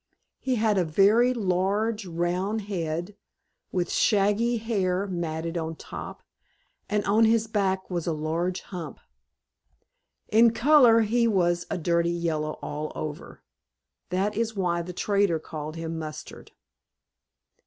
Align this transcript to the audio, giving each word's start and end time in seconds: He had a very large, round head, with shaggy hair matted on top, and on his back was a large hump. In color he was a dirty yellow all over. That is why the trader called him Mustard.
He 0.39 0.55
had 0.55 0.79
a 0.79 0.83
very 0.83 1.31
large, 1.31 2.07
round 2.07 2.61
head, 2.61 3.15
with 3.71 3.91
shaggy 3.91 4.57
hair 4.57 5.05
matted 5.05 5.59
on 5.59 5.75
top, 5.75 6.23
and 6.89 7.05
on 7.05 7.25
his 7.25 7.45
back 7.45 7.87
was 7.87 8.07
a 8.07 8.11
large 8.11 8.61
hump. 8.61 8.99
In 10.29 10.53
color 10.53 11.01
he 11.01 11.27
was 11.27 11.67
a 11.69 11.77
dirty 11.77 12.09
yellow 12.09 12.53
all 12.63 12.91
over. 12.95 13.43
That 14.09 14.35
is 14.35 14.55
why 14.55 14.81
the 14.81 14.91
trader 14.91 15.37
called 15.37 15.75
him 15.75 15.99
Mustard. 15.99 16.51